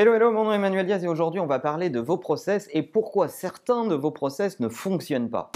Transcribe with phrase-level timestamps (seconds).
[0.00, 2.68] Hello, hello, mon nom est Emmanuel Diaz et aujourd'hui on va parler de vos process
[2.72, 5.50] et pourquoi certains de vos process ne fonctionnent pas.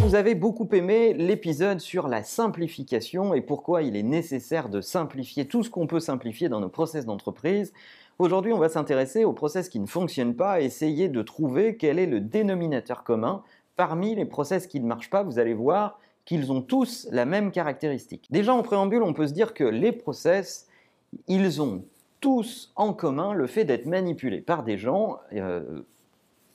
[0.00, 5.48] Vous avez beaucoup aimé l'épisode sur la simplification et pourquoi il est nécessaire de simplifier
[5.48, 7.72] tout ce qu'on peut simplifier dans nos process d'entreprise.
[8.20, 11.98] Aujourd'hui, on va s'intéresser aux process qui ne fonctionnent pas et essayer de trouver quel
[11.98, 13.42] est le dénominateur commun
[13.74, 15.24] parmi les process qui ne marchent pas.
[15.24, 18.26] Vous allez voir, qu'ils ont tous la même caractéristique.
[18.30, 20.68] Déjà en préambule, on peut se dire que les process,
[21.26, 21.84] ils ont
[22.20, 25.18] tous en commun le fait d'être manipulés par des gens.
[25.32, 25.82] Euh,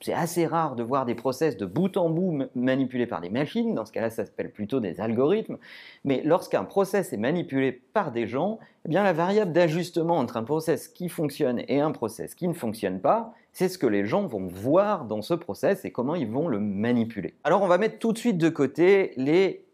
[0.01, 3.73] c'est assez rare de voir des process de bout en bout manipulés par des machines,
[3.73, 5.57] dans ce cas-là ça s'appelle plutôt des algorithmes,
[6.03, 10.43] mais lorsqu'un process est manipulé par des gens, eh bien la variable d'ajustement entre un
[10.43, 14.27] process qui fonctionne et un process qui ne fonctionne pas, c'est ce que les gens
[14.27, 17.33] vont voir dans ce process et comment ils vont le manipuler.
[17.43, 19.65] Alors on va mettre tout de suite de côté les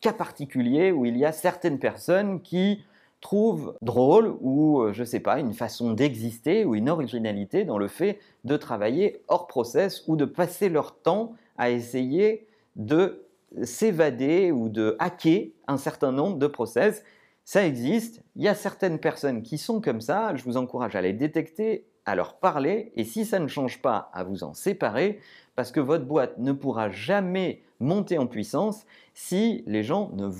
[0.00, 2.84] cas particuliers où il y a certaines personnes qui
[3.26, 7.88] trouvent drôle ou, euh, je sais pas, une façon d'exister ou une originalité dans le
[7.88, 13.26] fait de travailler hors process ou de passer leur temps à essayer de
[13.64, 17.02] s'évader ou de hacker un certain nombre de process.
[17.44, 21.00] Ça existe, il y a certaines personnes qui sont comme ça, je vous encourage à
[21.00, 25.18] les détecter, à leur parler, et si ça ne change pas, à vous en séparer,
[25.56, 30.30] parce que votre boîte ne pourra jamais monter en puissance si les gens ne,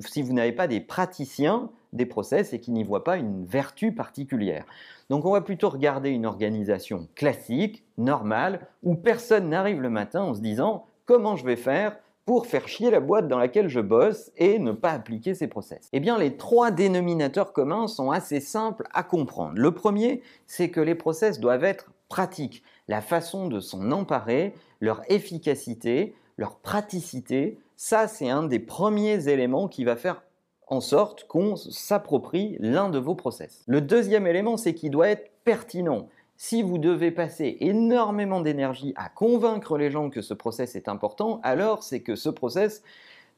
[0.00, 3.92] si vous n'avez pas des praticiens des process et qui n'y voient pas une vertu
[3.92, 4.64] particulière.
[5.10, 10.34] Donc on va plutôt regarder une organisation classique, normale, où personne n'arrive le matin en
[10.34, 14.32] se disant comment je vais faire pour faire chier la boîte dans laquelle je bosse
[14.36, 15.88] et ne pas appliquer ces process?
[15.92, 19.52] Eh bien, les trois dénominateurs communs sont assez simples à comprendre.
[19.56, 22.64] Le premier, c'est que les process doivent être pratiques.
[22.88, 29.68] La façon de s'en emparer, leur efficacité, leur praticité, ça, c'est un des premiers éléments
[29.68, 30.22] qui va faire
[30.66, 33.62] en sorte qu'on s'approprie l'un de vos process.
[33.66, 36.08] Le deuxième élément, c'est qu'il doit être pertinent.
[36.36, 41.40] Si vous devez passer énormément d'énergie à convaincre les gens que ce process est important,
[41.42, 42.82] alors c'est que ce process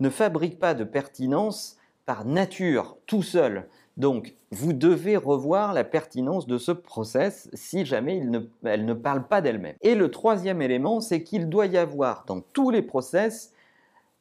[0.00, 3.68] ne fabrique pas de pertinence par nature, tout seul.
[3.98, 8.22] Donc, vous devez revoir la pertinence de ce process si jamais
[8.62, 9.74] elle ne parle pas d'elle-même.
[9.82, 13.52] Et le troisième élément, c'est qu'il doit y avoir dans tous les process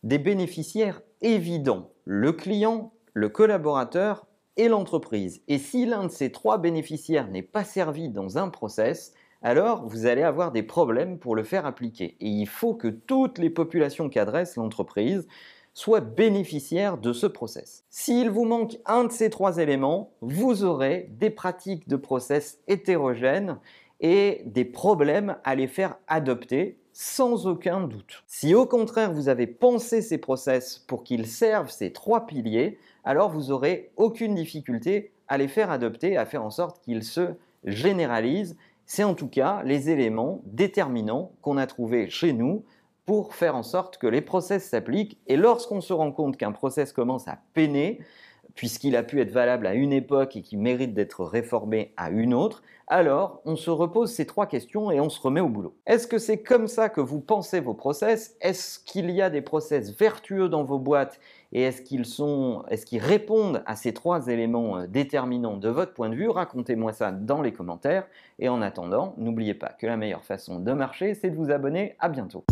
[0.04, 1.90] des bénéficiaires évidents.
[2.06, 5.42] Le client, le collaborateur et l'entreprise.
[5.48, 9.12] Et si l'un de ces trois bénéficiaires n'est pas servi dans un process,
[9.42, 12.16] alors vous allez avoir des problèmes pour le faire appliquer.
[12.20, 15.28] Et il faut que toutes les populations qu'adresse l'entreprise
[15.74, 17.86] soient bénéficiaires de ce process.
[17.90, 23.58] S'il vous manque un de ces trois éléments, vous aurez des pratiques de process hétérogènes
[24.00, 28.24] et des problèmes à les faire adopter sans aucun doute.
[28.26, 33.30] Si au contraire vous avez pensé ces process pour qu'ils servent ces trois piliers, alors
[33.30, 38.58] vous n'aurez aucune difficulté à les faire adopter, à faire en sorte qu'ils se généralisent.
[38.88, 42.66] C'est en tout cas les éléments déterminants qu'on a trouvés chez nous
[43.06, 45.20] pour faire en sorte que les process s'appliquent.
[45.28, 48.00] Et lorsqu'on se rend compte qu'un process commence à peiner,
[48.58, 52.34] puisqu'il a pu être valable à une époque et qui mérite d'être réformé à une
[52.34, 55.76] autre, alors on se repose ces trois questions et on se remet au boulot.
[55.86, 58.36] Est-ce que c'est comme ça que vous pensez vos process?
[58.42, 61.20] Est-ce qu'il y a des process vertueux dans vos boîtes?
[61.54, 66.30] Et est-ce qu'ils répondent à ces trois éléments euh, déterminants de votre point de vue?
[66.30, 68.08] Racontez-moi ça dans les commentaires.
[68.40, 71.96] Et en attendant, n'oubliez pas que la meilleure façon de marcher, c'est de vous abonner.
[72.00, 72.44] À bientôt.